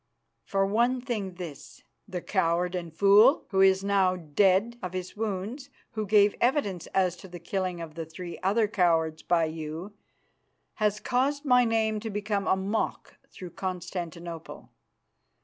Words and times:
"For 0.45 0.65
one 0.65 0.99
thing, 0.99 1.35
this: 1.35 1.83
The 2.07 2.21
coward 2.23 2.73
and 2.73 2.91
fool, 2.91 3.45
who 3.51 3.59
now 3.83 4.15
is 4.15 4.21
dead 4.33 4.79
of 4.81 4.93
his 4.93 5.15
wounds 5.15 5.69
who 5.91 6.07
gave 6.07 6.33
evidence 6.41 6.87
as 6.87 7.15
to 7.17 7.27
the 7.27 7.37
killing 7.37 7.79
of 7.81 7.93
the 7.93 8.03
three 8.07 8.39
other 8.39 8.67
cowards 8.67 9.21
by 9.21 9.45
you, 9.45 9.93
has 10.77 10.99
caused 10.99 11.45
my 11.45 11.65
name 11.65 11.99
to 11.99 12.09
become 12.09 12.47
a 12.47 12.55
mock 12.55 13.17
throughout 13.29 13.55
Constantinople. 13.57 14.71